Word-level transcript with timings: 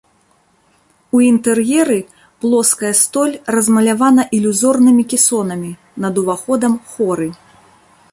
У 1.17 1.19
інтэр'еры 1.31 1.97
плоская 2.45 2.91
столь 3.01 3.35
размалявана 3.57 4.25
ілюзорнымі 4.39 5.03
кесонамі, 5.13 5.71
над 6.07 6.13
уваходам 6.23 6.73
хоры. 6.95 7.29